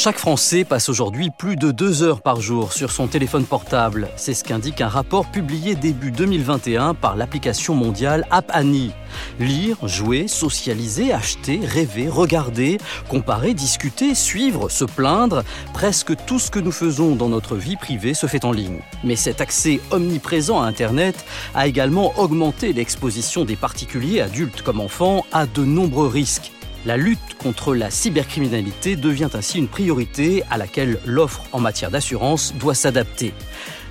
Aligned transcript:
Chaque 0.00 0.18
Français 0.18 0.62
passe 0.62 0.88
aujourd'hui 0.88 1.30
plus 1.36 1.56
de 1.56 1.72
deux 1.72 2.04
heures 2.04 2.20
par 2.20 2.40
jour 2.40 2.72
sur 2.72 2.92
son 2.92 3.08
téléphone 3.08 3.44
portable. 3.44 4.08
C'est 4.14 4.32
ce 4.32 4.44
qu'indique 4.44 4.80
un 4.80 4.86
rapport 4.86 5.28
publié 5.28 5.74
début 5.74 6.12
2021 6.12 6.94
par 6.94 7.16
l'application 7.16 7.74
mondiale 7.74 8.24
App 8.30 8.48
Annie. 8.54 8.92
Lire, 9.40 9.76
jouer, 9.88 10.28
socialiser, 10.28 11.12
acheter, 11.12 11.58
rêver, 11.64 12.08
regarder, 12.08 12.78
comparer, 13.08 13.54
discuter, 13.54 14.14
suivre, 14.14 14.68
se 14.68 14.84
plaindre, 14.84 15.42
presque 15.74 16.14
tout 16.26 16.38
ce 16.38 16.52
que 16.52 16.60
nous 16.60 16.70
faisons 16.70 17.16
dans 17.16 17.28
notre 17.28 17.56
vie 17.56 17.74
privée 17.74 18.14
se 18.14 18.28
fait 18.28 18.44
en 18.44 18.52
ligne. 18.52 18.78
Mais 19.02 19.16
cet 19.16 19.40
accès 19.40 19.80
omniprésent 19.90 20.62
à 20.62 20.66
Internet 20.66 21.24
a 21.56 21.66
également 21.66 22.16
augmenté 22.20 22.72
l'exposition 22.72 23.44
des 23.44 23.56
particuliers, 23.56 24.20
adultes 24.20 24.62
comme 24.62 24.78
enfants, 24.78 25.26
à 25.32 25.46
de 25.46 25.64
nombreux 25.64 26.06
risques. 26.06 26.52
La 26.86 26.96
lutte 26.96 27.34
contre 27.42 27.74
la 27.74 27.90
cybercriminalité 27.90 28.94
devient 28.94 29.30
ainsi 29.34 29.58
une 29.58 29.66
priorité 29.66 30.44
à 30.48 30.56
laquelle 30.56 31.00
l'offre 31.04 31.42
en 31.52 31.58
matière 31.58 31.90
d'assurance 31.90 32.54
doit 32.54 32.74
s'adapter. 32.74 33.34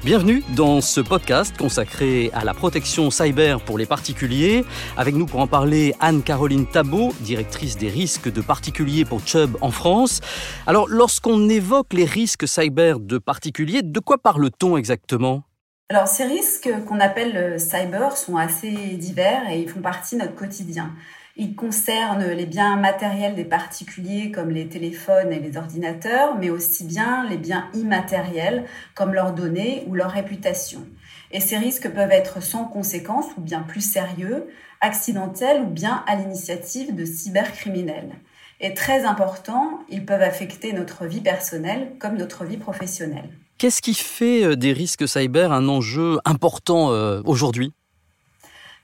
Bienvenue 0.05 0.41
dans 0.55 0.79
ce 0.79 1.01
podcast 1.01 1.57
consacré 1.57 2.31
à 2.33 2.45
la 2.45 2.53
protection 2.53 3.11
cyber 3.11 3.59
pour 3.59 3.77
les 3.77 3.85
particuliers. 3.85 4.63
Avec 4.95 5.15
nous 5.15 5.25
pour 5.25 5.41
en 5.41 5.47
parler, 5.47 5.95
Anne-Caroline 5.99 6.65
Tabot, 6.65 7.13
directrice 7.19 7.77
des 7.77 7.89
risques 7.89 8.31
de 8.31 8.39
particuliers 8.39 9.03
pour 9.03 9.19
Chubb 9.19 9.57
en 9.59 9.71
France. 9.71 10.21
Alors, 10.65 10.87
lorsqu'on 10.87 11.49
évoque 11.49 11.91
les 11.91 12.05
risques 12.05 12.47
cyber 12.47 13.01
de 13.01 13.17
particuliers, 13.17 13.81
de 13.83 13.99
quoi 13.99 14.17
parle-t-on 14.17 14.77
exactement? 14.77 15.43
Alors 15.89 16.09
ces 16.09 16.25
risques 16.25 16.69
qu'on 16.85 16.99
appelle 16.99 17.57
cyber 17.61 18.17
sont 18.17 18.35
assez 18.35 18.71
divers 18.97 19.49
et 19.49 19.61
ils 19.61 19.69
font 19.69 19.79
partie 19.79 20.15
de 20.17 20.21
notre 20.21 20.35
quotidien. 20.35 20.91
Il 21.39 21.55
concerne 21.55 22.25
les 22.31 22.47
biens 22.47 22.77
matériels 22.77 23.35
des 23.35 23.45
particuliers 23.45 24.31
comme 24.31 24.49
les 24.49 24.67
téléphones 24.67 25.31
et 25.31 25.39
les 25.39 25.55
ordinateurs, 25.55 26.35
mais 26.39 26.49
aussi 26.49 26.83
bien 26.83 27.29
les 27.29 27.37
biens 27.37 27.69
immatériels 27.75 28.65
comme 28.95 29.13
leurs 29.13 29.33
données 29.33 29.83
ou 29.85 29.93
leur 29.93 30.09
réputation. 30.09 30.87
Et 31.31 31.39
ces 31.39 31.57
risques 31.57 31.93
peuvent 31.93 32.11
être 32.11 32.41
sans 32.41 32.65
conséquence 32.65 33.27
ou 33.37 33.41
bien 33.41 33.61
plus 33.61 33.81
sérieux, 33.81 34.47
accidentels 34.81 35.61
ou 35.61 35.67
bien 35.67 36.03
à 36.07 36.15
l'initiative 36.15 36.95
de 36.95 37.05
cybercriminels. 37.05 38.15
Et 38.59 38.73
très 38.73 39.05
important, 39.05 39.81
ils 39.89 40.03
peuvent 40.03 40.23
affecter 40.23 40.73
notre 40.73 41.05
vie 41.05 41.21
personnelle 41.21 41.91
comme 41.99 42.17
notre 42.17 42.45
vie 42.45 42.57
professionnelle. 42.57 43.29
Qu'est-ce 43.59 43.83
qui 43.83 43.93
fait 43.93 44.43
euh, 44.43 44.55
des 44.55 44.73
risques 44.73 45.07
cyber 45.07 45.51
un 45.51 45.67
enjeu 45.67 46.17
important 46.25 46.91
euh, 46.91 47.21
aujourd'hui? 47.25 47.73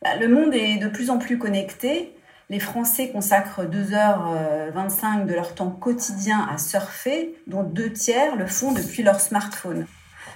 Bah, 0.04 0.18
Le 0.20 0.28
monde 0.28 0.54
est 0.54 0.78
de 0.78 0.88
plus 0.88 1.10
en 1.10 1.18
plus 1.18 1.40
connecté 1.40 2.14
les 2.54 2.60
Français 2.60 3.10
consacrent 3.10 3.64
2h25 3.64 5.22
euh, 5.22 5.26
de 5.26 5.34
leur 5.34 5.56
temps 5.56 5.72
quotidien 5.72 6.48
à 6.48 6.60
surfer, 6.60 7.34
dont 7.48 7.64
deux 7.64 7.92
tiers 7.92 8.36
le 8.36 8.46
font 8.46 8.74
depuis 8.74 9.02
leur 9.02 9.20
smartphone. 9.22 9.88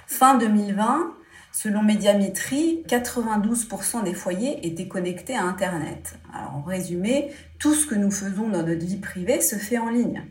Fin 0.08 0.36
2020, 0.36 1.14
selon 1.52 1.84
Médiamétrie, 1.84 2.82
92% 2.88 4.02
des 4.02 4.14
foyers 4.14 4.66
étaient 4.66 4.88
connectés 4.88 5.36
à 5.36 5.44
Internet. 5.44 6.18
Alors, 6.34 6.56
en 6.56 6.62
résumé, 6.62 7.30
tout 7.60 7.72
ce 7.72 7.86
que 7.86 7.94
nous 7.94 8.10
faisons 8.10 8.48
dans 8.48 8.64
notre 8.64 8.84
vie 8.84 8.96
privée 8.96 9.40
se 9.40 9.54
fait 9.54 9.78
en 9.78 9.88
ligne. 9.88 10.24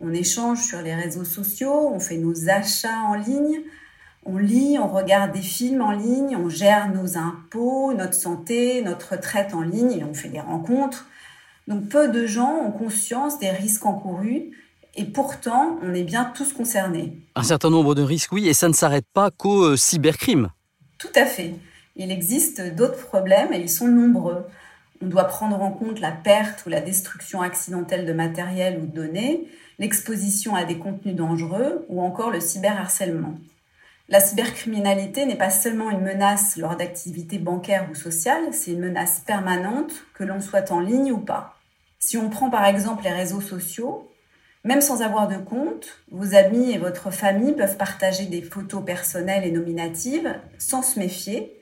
On 0.00 0.14
échange 0.14 0.62
sur 0.62 0.80
les 0.80 0.94
réseaux 0.94 1.24
sociaux, 1.24 1.90
on 1.92 2.00
fait 2.00 2.16
nos 2.16 2.48
achats 2.48 3.02
en 3.02 3.16
ligne, 3.16 3.60
on 4.24 4.38
lit, 4.38 4.78
on 4.80 4.88
regarde 4.88 5.32
des 5.32 5.42
films 5.42 5.82
en 5.82 5.92
ligne, 5.92 6.38
on 6.38 6.48
gère 6.48 6.90
nos 6.90 7.18
impôts, 7.18 7.92
notre 7.92 8.14
santé, 8.14 8.80
notre 8.80 9.12
retraite 9.12 9.52
en 9.52 9.60
ligne 9.60 9.92
et 9.92 10.04
on 10.04 10.14
fait 10.14 10.30
des 10.30 10.40
rencontres. 10.40 11.06
Donc 11.66 11.88
peu 11.88 12.08
de 12.08 12.26
gens 12.26 12.56
ont 12.66 12.72
conscience 12.72 13.38
des 13.38 13.50
risques 13.50 13.86
encourus 13.86 14.50
et 14.96 15.04
pourtant 15.04 15.78
on 15.82 15.94
est 15.94 16.02
bien 16.02 16.24
tous 16.34 16.52
concernés. 16.52 17.18
Un 17.34 17.42
certain 17.42 17.70
nombre 17.70 17.94
de 17.94 18.02
risques, 18.02 18.32
oui, 18.32 18.48
et 18.48 18.54
ça 18.54 18.68
ne 18.68 18.74
s'arrête 18.74 19.06
pas 19.12 19.30
qu'au 19.30 19.62
euh, 19.64 19.76
cybercrime. 19.76 20.50
Tout 20.98 21.08
à 21.14 21.26
fait. 21.26 21.54
Il 21.96 22.10
existe 22.10 22.60
d'autres 22.74 23.06
problèmes 23.06 23.52
et 23.52 23.58
ils 23.58 23.70
sont 23.70 23.88
nombreux. 23.88 24.44
On 25.00 25.06
doit 25.06 25.24
prendre 25.24 25.60
en 25.60 25.70
compte 25.70 26.00
la 26.00 26.12
perte 26.12 26.64
ou 26.66 26.70
la 26.70 26.80
destruction 26.80 27.40
accidentelle 27.40 28.06
de 28.06 28.12
matériel 28.12 28.80
ou 28.80 28.86
de 28.86 28.94
données, 28.94 29.48
l'exposition 29.78 30.54
à 30.54 30.64
des 30.64 30.78
contenus 30.78 31.14
dangereux 31.14 31.84
ou 31.88 32.00
encore 32.00 32.30
le 32.30 32.40
cyberharcèlement. 32.40 33.34
La 34.08 34.20
cybercriminalité 34.20 35.24
n'est 35.24 35.36
pas 35.36 35.50
seulement 35.50 35.90
une 35.90 36.02
menace 36.02 36.56
lors 36.56 36.76
d'activités 36.76 37.38
bancaires 37.38 37.88
ou 37.90 37.94
sociales, 37.94 38.52
c'est 38.52 38.72
une 38.72 38.80
menace 38.80 39.22
permanente, 39.26 39.92
que 40.12 40.24
l'on 40.24 40.40
soit 40.40 40.70
en 40.70 40.80
ligne 40.80 41.10
ou 41.10 41.18
pas. 41.18 41.58
Si 41.98 42.18
on 42.18 42.28
prend 42.28 42.50
par 42.50 42.66
exemple 42.66 43.04
les 43.04 43.12
réseaux 43.12 43.40
sociaux, 43.40 44.10
même 44.62 44.82
sans 44.82 45.00
avoir 45.00 45.28
de 45.28 45.36
compte, 45.36 45.86
vos 46.10 46.34
amis 46.34 46.70
et 46.70 46.78
votre 46.78 47.10
famille 47.10 47.52
peuvent 47.52 47.78
partager 47.78 48.26
des 48.26 48.42
photos 48.42 48.84
personnelles 48.84 49.44
et 49.44 49.50
nominatives 49.50 50.34
sans 50.58 50.82
se 50.82 50.98
méfier. 50.98 51.52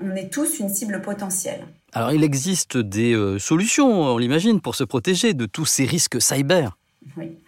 On 0.00 0.14
est 0.14 0.30
tous 0.30 0.58
une 0.58 0.68
cible 0.68 1.00
potentielle. 1.00 1.66
Alors 1.92 2.12
il 2.12 2.24
existe 2.24 2.76
des 2.76 3.14
euh, 3.14 3.38
solutions, 3.38 3.88
on 3.88 4.18
l'imagine, 4.18 4.60
pour 4.60 4.74
se 4.74 4.84
protéger 4.84 5.32
de 5.32 5.46
tous 5.46 5.64
ces 5.64 5.86
risques 5.86 6.20
cyber. 6.20 6.76
Oui. 7.16 7.38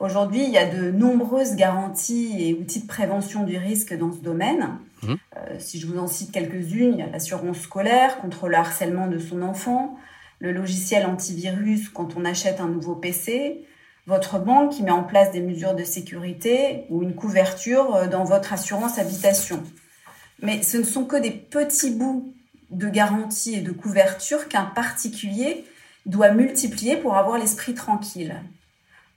Aujourd'hui, 0.00 0.44
il 0.44 0.50
y 0.50 0.56
a 0.56 0.64
de 0.64 0.90
nombreuses 0.90 1.56
garanties 1.56 2.34
et 2.38 2.54
outils 2.54 2.80
de 2.80 2.86
prévention 2.86 3.44
du 3.44 3.58
risque 3.58 3.94
dans 3.94 4.10
ce 4.10 4.20
domaine. 4.20 4.78
Mmh. 5.02 5.14
Euh, 5.36 5.56
si 5.58 5.78
je 5.78 5.86
vous 5.86 5.98
en 5.98 6.06
cite 6.06 6.32
quelques-unes, 6.32 6.94
il 6.94 6.98
y 7.00 7.02
a 7.02 7.06
l'assurance 7.06 7.58
scolaire 7.58 8.18
contre 8.18 8.48
le 8.48 8.56
harcèlement 8.56 9.08
de 9.08 9.18
son 9.18 9.42
enfant, 9.42 9.98
le 10.38 10.52
logiciel 10.52 11.04
antivirus 11.04 11.90
quand 11.90 12.16
on 12.16 12.24
achète 12.24 12.62
un 12.62 12.68
nouveau 12.68 12.94
PC, 12.94 13.66
votre 14.06 14.38
banque 14.38 14.72
qui 14.72 14.82
met 14.82 14.90
en 14.90 15.02
place 15.02 15.32
des 15.32 15.42
mesures 15.42 15.74
de 15.74 15.84
sécurité 15.84 16.86
ou 16.88 17.02
une 17.02 17.14
couverture 17.14 17.94
euh, 17.94 18.06
dans 18.06 18.24
votre 18.24 18.54
assurance 18.54 18.98
habitation. 18.98 19.62
Mais 20.40 20.62
ce 20.62 20.78
ne 20.78 20.82
sont 20.82 21.04
que 21.04 21.16
des 21.16 21.30
petits 21.30 21.90
bouts 21.90 22.32
de 22.70 22.88
garantie 22.88 23.56
et 23.56 23.60
de 23.60 23.72
couverture 23.72 24.48
qu'un 24.48 24.64
particulier 24.64 25.66
doit 26.06 26.30
multiplier 26.30 26.96
pour 26.96 27.16
avoir 27.16 27.36
l'esprit 27.36 27.74
tranquille. 27.74 28.34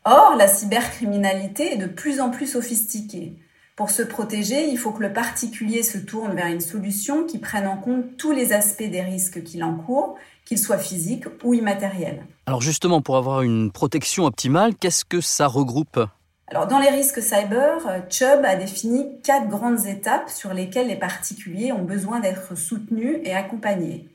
Or, 0.05 0.35
la 0.37 0.49
cybercriminalité 0.49 1.73
est 1.73 1.77
de 1.77 1.85
plus 1.85 2.19
en 2.19 2.29
plus 2.29 2.47
sophistiquée. 2.47 3.35
Pour 3.77 3.89
se 3.89 4.01
protéger, 4.01 4.67
il 4.67 4.77
faut 4.77 4.91
que 4.91 5.01
le 5.01 5.13
particulier 5.13 5.81
se 5.81 5.97
tourne 5.97 6.35
vers 6.35 6.47
une 6.47 6.59
solution 6.59 7.23
qui 7.25 7.37
prenne 7.37 7.65
en 7.67 7.77
compte 7.77 8.17
tous 8.17 8.31
les 8.31 8.51
aspects 8.51 8.83
des 8.83 9.01
risques 9.01 9.43
qu'il 9.43 9.63
encourt, 9.63 10.17
qu'ils 10.43 10.59
soient 10.59 10.77
physiques 10.77 11.23
ou 11.43 11.53
immatériels. 11.53 12.25
Alors 12.47 12.61
justement, 12.61 13.01
pour 13.01 13.15
avoir 13.15 13.43
une 13.43 13.71
protection 13.71 14.25
optimale, 14.25 14.75
qu'est-ce 14.75 15.05
que 15.05 15.21
ça 15.21 15.47
regroupe? 15.47 16.01
Alors, 16.47 16.67
dans 16.67 16.79
les 16.79 16.89
risques 16.89 17.21
cyber, 17.21 17.79
Chubb 18.09 18.43
a 18.43 18.57
défini 18.57 19.07
quatre 19.23 19.47
grandes 19.47 19.85
étapes 19.85 20.29
sur 20.29 20.53
lesquelles 20.53 20.89
les 20.89 20.97
particuliers 20.97 21.71
ont 21.71 21.83
besoin 21.83 22.19
d'être 22.19 22.57
soutenus 22.57 23.19
et 23.23 23.33
accompagnés. 23.33 24.09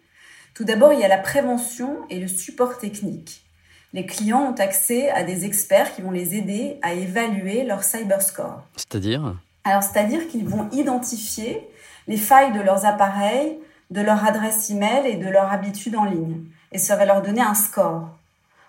Tout 0.53 0.65
d'abord, 0.65 0.93
il 0.93 1.01
y 1.01 1.05
a 1.05 1.09
la 1.09 1.19
prévention 1.19 1.97
et 2.11 2.21
le 2.21 2.29
support 2.29 2.77
technique 2.77 3.48
les 3.93 4.07
clients 4.07 4.53
ont 4.53 4.61
accès 4.61 5.11
à 5.11 5.23
des 5.23 5.45
experts 5.45 5.95
qui 5.95 6.03
vont 6.03 6.11
les 6.11 6.35
aider 6.35 6.79
à 6.83 6.93
évaluer 6.93 7.65
leur 7.65 7.83
cyberscore. 7.83 8.63
C'est-à-dire? 8.77 9.37
Alors, 9.65 9.83
c'est-à-dire 9.83 10.29
qu'ils 10.29 10.47
vont 10.47 10.69
identifier 10.73 11.67
les 12.07 12.17
failles 12.17 12.53
de 12.53 12.61
leurs 12.61 12.85
appareils, 12.87 13.59
de 13.91 14.01
leur 14.01 14.25
adresse 14.25 14.71
email 14.71 15.07
et 15.07 15.17
de 15.17 15.29
leur 15.29 15.53
habitude 15.53 15.97
en 15.97 16.05
ligne. 16.05 16.45
Et 16.73 16.79
ça 16.79 16.97
va 16.97 17.07
leur 17.07 17.23
donner 17.23 17.41
un 17.41 17.55
score. 17.55 18.09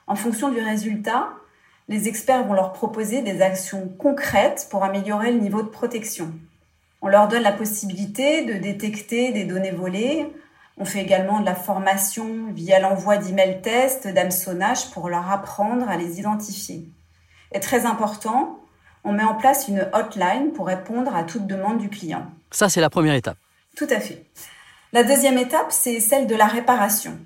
En 0.08 0.16
fonction 0.16 0.50
du 0.50 0.59
résultat, 0.59 1.29
les 1.90 2.08
experts 2.08 2.46
vont 2.46 2.53
leur 2.53 2.72
proposer 2.72 3.22
des 3.22 3.41
actions 3.41 3.90
concrètes 3.97 4.68
pour 4.69 4.84
améliorer 4.84 5.31
le 5.31 5.40
niveau 5.40 5.62
de 5.62 5.68
protection. 5.68 6.31
On 7.02 7.08
leur 7.08 7.28
donne 7.28 7.44
la 7.44 7.52
possibilité 7.52 8.46
de 8.46 8.53
détecter 8.53 9.31
des 9.31 9.46
données 9.46 9.72
volées 9.72 10.28
on 10.79 10.85
fait 10.85 11.01
également 11.01 11.41
de 11.41 11.45
la 11.45 11.56
formation 11.56 12.51
via 12.53 12.79
l'envoi 12.79 13.17
d'emails 13.17 13.62
tests, 13.62 14.07
d'hameçonnage 14.07 14.90
pour 14.91 15.09
leur 15.09 15.29
apprendre 15.29 15.88
à 15.90 15.97
les 15.97 16.19
identifier. 16.19 16.90
Et 17.51 17.59
très 17.59 17.85
important, 17.85 18.59
on 19.03 19.11
met 19.11 19.23
en 19.23 19.35
place 19.35 19.67
une 19.67 19.87
hotline 19.93 20.53
pour 20.53 20.67
répondre 20.67 21.14
à 21.14 21.23
toute 21.23 21.46
demande 21.46 21.79
du 21.79 21.90
client. 21.90 22.26
Ça, 22.52 22.70
c'est 22.70 22.81
la 22.81 22.90
première 22.90 23.14
étape. 23.14 23.37
Tout 23.76 23.87
à 23.90 23.99
fait. 23.99 24.26
La 24.93 25.03
deuxième 25.03 25.37
étape, 25.37 25.67
c'est 25.70 25.99
celle 25.99 26.28
de 26.28 26.35
la 26.35 26.47
réparation. 26.47 27.17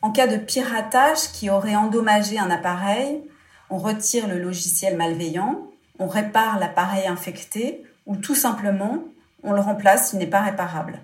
En 0.00 0.10
cas 0.10 0.26
de 0.26 0.36
piratage 0.36 1.32
qui 1.32 1.50
aurait 1.50 1.76
endommagé 1.76 2.38
un 2.38 2.50
appareil, 2.50 3.20
on 3.68 3.78
retire 3.78 4.28
le 4.28 4.38
logiciel 4.38 4.96
malveillant, 4.96 5.66
on 5.98 6.06
répare 6.06 6.58
l'appareil 6.58 7.06
infecté 7.06 7.84
ou 8.06 8.16
tout 8.16 8.34
simplement, 8.34 9.04
on 9.42 9.52
le 9.52 9.60
remplace 9.60 10.10
s'il 10.10 10.18
n'est 10.20 10.26
pas 10.26 10.40
réparable. 10.40 11.00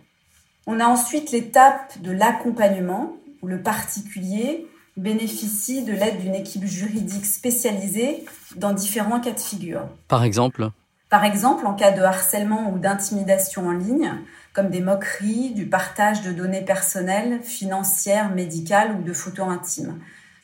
On 0.67 0.81
a 0.81 0.87
ensuite 0.87 1.31
l'étape 1.31 2.01
de 2.01 2.11
l'accompagnement, 2.11 3.17
où 3.43 3.47
le 3.47 3.61
particulier 3.61 4.67
bénéficie 4.97 5.83
de 5.83 5.93
l'aide 5.93 6.21
d'une 6.21 6.35
équipe 6.35 6.65
juridique 6.65 7.27
spécialisée 7.27 8.25
dans 8.57 8.73
différents 8.73 9.21
cas 9.21 9.33
de 9.33 9.41
figure. 9.41 9.83
Par 10.09 10.25
exemple 10.25 10.71
Par 11.11 11.25
exemple, 11.25 11.67
en 11.67 11.75
cas 11.75 11.91
de 11.91 12.01
harcèlement 12.01 12.71
ou 12.71 12.79
d'intimidation 12.79 13.69
en 13.69 13.73
ligne, 13.73 14.13
comme 14.55 14.71
des 14.71 14.81
moqueries, 14.81 15.51
du 15.51 15.67
partage 15.67 16.23
de 16.23 16.33
données 16.33 16.65
personnelles, 16.65 17.41
financières, 17.43 18.31
médicales 18.31 18.97
ou 18.99 19.03
de 19.03 19.13
photos 19.13 19.49
intimes. 19.49 19.99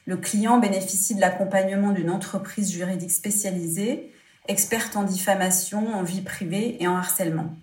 Le 0.05 0.17
client 0.17 0.59
bénéficie 0.59 1.15
de 1.15 1.21
l'accompagnement 1.21 1.93
d'une 1.93 2.11
entreprise 2.11 2.73
juridique 2.73 3.13
spécialisée 3.13 4.13
experte 4.49 4.97
en 4.97 5.05
diffamation, 5.05 5.95
en 5.95 6.03
vie 6.03 6.23
privée 6.23 6.77
et 6.81 6.89
en 6.89 6.97
harcèlement. 6.97 7.55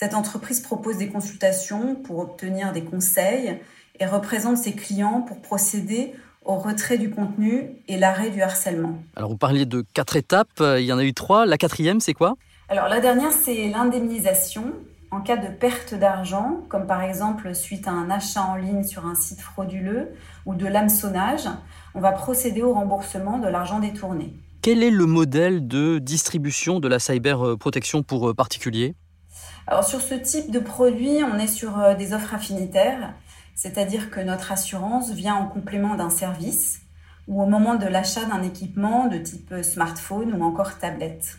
Cette 0.00 0.14
entreprise 0.14 0.60
propose 0.60 0.96
des 0.96 1.08
consultations 1.08 1.96
pour 1.96 2.20
obtenir 2.20 2.72
des 2.72 2.84
conseils 2.84 3.58
et 3.98 4.06
représente 4.06 4.56
ses 4.56 4.72
clients 4.72 5.22
pour 5.22 5.42
procéder 5.42 6.12
au 6.44 6.54
retrait 6.54 6.98
du 6.98 7.10
contenu 7.10 7.70
et 7.88 7.98
l'arrêt 7.98 8.30
du 8.30 8.40
harcèlement. 8.40 9.02
Alors 9.16 9.30
vous 9.30 9.36
parliez 9.36 9.66
de 9.66 9.84
quatre 9.94 10.14
étapes, 10.14 10.60
il 10.60 10.84
y 10.84 10.92
en 10.92 10.98
a 10.98 11.04
eu 11.04 11.14
trois. 11.14 11.46
La 11.46 11.58
quatrième, 11.58 11.98
c'est 11.98 12.14
quoi? 12.14 12.36
Alors 12.68 12.86
la 12.86 13.00
dernière, 13.00 13.32
c'est 13.32 13.70
l'indemnisation 13.70 14.72
en 15.10 15.20
cas 15.20 15.36
de 15.36 15.48
perte 15.48 15.94
d'argent, 15.94 16.60
comme 16.68 16.86
par 16.86 17.02
exemple 17.02 17.52
suite 17.52 17.88
à 17.88 17.90
un 17.90 18.08
achat 18.08 18.44
en 18.44 18.54
ligne 18.54 18.84
sur 18.84 19.04
un 19.04 19.16
site 19.16 19.40
frauduleux 19.40 20.10
ou 20.46 20.54
de 20.54 20.66
l'hameçonnage, 20.68 21.48
on 21.96 22.00
va 22.00 22.12
procéder 22.12 22.62
au 22.62 22.72
remboursement 22.72 23.38
de 23.38 23.48
l'argent 23.48 23.80
détourné. 23.80 24.32
Quel 24.62 24.84
est 24.84 24.92
le 24.92 25.06
modèle 25.06 25.66
de 25.66 25.98
distribution 25.98 26.78
de 26.78 26.86
la 26.86 27.00
cyberprotection 27.00 28.04
pour 28.04 28.32
particuliers? 28.36 28.94
Alors 29.68 29.84
sur 29.84 30.00
ce 30.00 30.14
type 30.14 30.50
de 30.50 30.60
produit, 30.60 31.22
on 31.22 31.38
est 31.38 31.46
sur 31.46 31.78
euh, 31.78 31.94
des 31.94 32.14
offres 32.14 32.34
affinitaires, 32.34 33.12
c'est-à-dire 33.54 34.10
que 34.10 34.18
notre 34.18 34.50
assurance 34.50 35.10
vient 35.10 35.34
en 35.34 35.46
complément 35.46 35.94
d'un 35.94 36.08
service 36.08 36.80
ou 37.26 37.42
au 37.42 37.46
moment 37.46 37.74
de 37.74 37.84
l'achat 37.84 38.24
d'un 38.24 38.42
équipement 38.42 39.08
de 39.08 39.18
type 39.18 39.54
smartphone 39.62 40.32
ou 40.32 40.42
encore 40.42 40.78
tablette. 40.78 41.36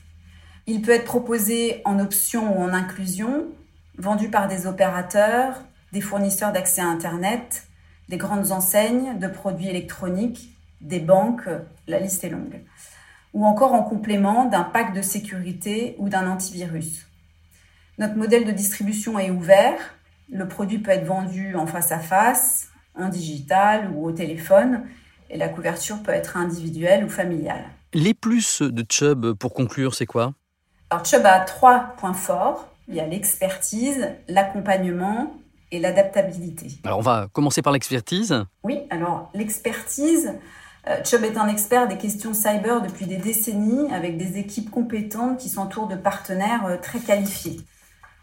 Il 0.67 0.83
peut 0.83 0.91
être 0.91 1.05
proposé 1.05 1.81
en 1.85 1.97
option 1.97 2.55
ou 2.55 2.61
en 2.61 2.71
inclusion, 2.71 3.47
vendu 3.97 4.29
par 4.29 4.47
des 4.47 4.67
opérateurs, 4.67 5.63
des 5.91 6.01
fournisseurs 6.01 6.51
d'accès 6.51 6.81
à 6.81 6.85
Internet, 6.85 7.63
des 8.09 8.17
grandes 8.17 8.51
enseignes 8.51 9.17
de 9.17 9.27
produits 9.27 9.69
électroniques, 9.69 10.55
des 10.81 10.99
banques, 10.99 11.49
la 11.87 11.97
liste 11.97 12.23
est 12.23 12.29
longue, 12.29 12.61
ou 13.33 13.47
encore 13.47 13.73
en 13.73 13.81
complément 13.81 14.45
d'un 14.45 14.63
pack 14.63 14.93
de 14.93 15.01
sécurité 15.01 15.95
ou 15.97 16.09
d'un 16.09 16.29
antivirus. 16.29 17.08
Notre 17.99 18.15
modèle 18.15 18.45
de 18.45 18.51
distribution 18.51 19.19
est 19.19 19.29
ouvert. 19.29 19.77
Le 20.31 20.47
produit 20.47 20.79
peut 20.79 20.91
être 20.91 21.05
vendu 21.05 21.55
en 21.57 21.67
face 21.67 21.91
à 21.91 21.99
face, 21.99 22.69
en 22.95 23.09
digital 23.09 23.91
ou 23.93 24.05
au 24.05 24.13
téléphone. 24.13 24.83
Et 25.29 25.37
la 25.37 25.49
couverture 25.49 26.01
peut 26.01 26.13
être 26.13 26.37
individuelle 26.37 27.03
ou 27.03 27.09
familiale. 27.09 27.65
Les 27.93 28.13
plus 28.13 28.61
de 28.61 28.85
Chubb, 28.89 29.33
pour 29.33 29.53
conclure, 29.53 29.95
c'est 29.95 30.05
quoi? 30.05 30.33
Alors 30.89 31.03
Chubb 31.03 31.25
a 31.25 31.41
trois 31.41 31.93
points 31.97 32.13
forts. 32.13 32.69
Il 32.87 32.95
y 32.95 33.01
a 33.01 33.05
l'expertise, 33.05 34.07
l'accompagnement 34.29 35.35
et 35.71 35.79
l'adaptabilité. 35.79 36.67
Alors 36.85 36.99
on 36.99 37.03
va 37.03 37.27
commencer 37.33 37.61
par 37.61 37.73
l'expertise. 37.73 38.45
Oui, 38.63 38.79
alors 38.91 39.29
l'expertise, 39.33 40.35
euh, 40.87 41.03
Chubb 41.03 41.25
est 41.25 41.37
un 41.37 41.49
expert 41.49 41.89
des 41.89 41.97
questions 41.97 42.33
cyber 42.33 42.81
depuis 42.81 43.07
des 43.07 43.17
décennies 43.17 43.91
avec 43.91 44.17
des 44.17 44.37
équipes 44.37 44.71
compétentes 44.71 45.37
qui 45.37 45.49
s'entourent 45.49 45.89
de 45.89 45.97
partenaires 45.97 46.65
euh, 46.65 46.77
très 46.77 46.99
qualifiés. 46.99 47.59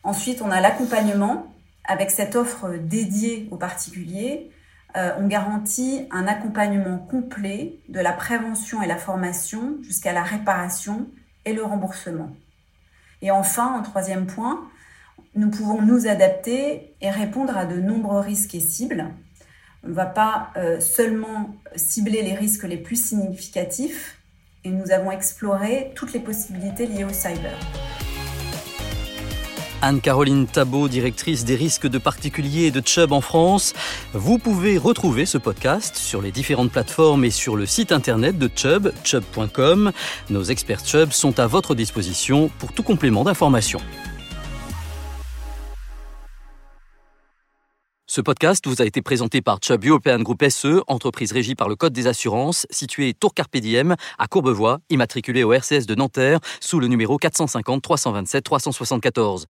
Ensuite, 0.06 0.40
on 0.40 0.52
a 0.52 0.60
l'accompagnement. 0.60 1.52
Avec 1.88 2.12
cette 2.12 2.36
offre 2.36 2.78
dédiée 2.78 3.48
aux 3.50 3.56
particuliers, 3.56 4.52
euh, 4.96 5.10
on 5.18 5.26
garantit 5.26 6.06
un 6.12 6.28
accompagnement 6.28 6.98
complet 6.98 7.80
de 7.88 7.98
la 7.98 8.12
prévention 8.12 8.82
et 8.82 8.86
la 8.86 8.96
formation 8.96 9.78
jusqu'à 9.82 10.12
la 10.12 10.22
réparation 10.22 11.08
et 11.44 11.52
le 11.52 11.64
remboursement. 11.64 12.30
Et 13.20 13.32
enfin, 13.32 13.66
en 13.66 13.82
troisième 13.82 14.26
point, 14.26 14.68
nous 15.34 15.50
pouvons 15.50 15.82
nous 15.82 16.06
adapter 16.06 16.94
et 17.00 17.10
répondre 17.10 17.56
à 17.56 17.66
de 17.66 17.80
nombreux 17.80 18.20
risques 18.20 18.54
et 18.54 18.60
cibles. 18.60 19.06
On 19.82 19.88
ne 19.88 19.94
va 19.94 20.06
pas 20.06 20.50
euh, 20.56 20.78
seulement 20.78 21.56
cibler 21.74 22.22
les 22.22 22.34
risques 22.34 22.64
les 22.64 22.78
plus 22.78 23.08
significatifs, 23.08 24.20
et 24.62 24.70
nous 24.70 24.92
avons 24.92 25.10
exploré 25.10 25.92
toutes 25.96 26.12
les 26.12 26.20
possibilités 26.20 26.86
liées 26.86 27.04
au 27.04 27.12
cyber. 27.12 27.58
Anne-Caroline 29.86 30.48
Tabot, 30.48 30.88
directrice 30.88 31.44
des 31.44 31.54
risques 31.54 31.86
de 31.86 31.98
particuliers 31.98 32.72
de 32.72 32.82
Chubb 32.84 33.12
en 33.12 33.20
France. 33.20 33.72
Vous 34.14 34.36
pouvez 34.38 34.78
retrouver 34.78 35.26
ce 35.26 35.38
podcast 35.38 35.94
sur 35.94 36.20
les 36.20 36.32
différentes 36.32 36.72
plateformes 36.72 37.24
et 37.24 37.30
sur 37.30 37.54
le 37.54 37.66
site 37.66 37.92
internet 37.92 38.36
de 38.36 38.50
Chubb, 38.52 38.92
chubb.com. 39.04 39.92
Nos 40.28 40.42
experts 40.42 40.84
Chubb 40.84 41.12
sont 41.12 41.38
à 41.38 41.46
votre 41.46 41.76
disposition 41.76 42.50
pour 42.58 42.72
tout 42.72 42.82
complément 42.82 43.22
d'information. 43.22 43.78
Ce 48.08 48.20
podcast 48.20 48.66
vous 48.66 48.82
a 48.82 48.86
été 48.86 49.02
présenté 49.02 49.40
par 49.40 49.58
Chubb 49.62 49.84
European 49.84 50.18
Group 50.18 50.42
SE, 50.48 50.82
entreprise 50.88 51.30
régie 51.30 51.54
par 51.54 51.68
le 51.68 51.76
Code 51.76 51.92
des 51.92 52.08
assurances, 52.08 52.66
située 52.70 53.14
Tour 53.14 53.34
Carpe 53.34 53.56
Diem 53.58 53.94
à 54.18 54.26
Courbevoie, 54.26 54.80
immatriculée 54.90 55.44
au 55.44 55.52
RCS 55.52 55.86
de 55.86 55.94
Nanterre 55.94 56.40
sous 56.60 56.80
le 56.80 56.88
numéro 56.88 57.18
450 57.18 57.82
327 57.82 58.42
374. 58.42 59.46